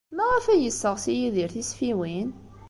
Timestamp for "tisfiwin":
1.53-2.29